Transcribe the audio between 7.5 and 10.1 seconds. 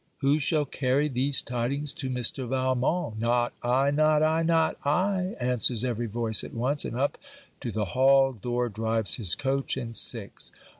to the hall door drives his coach and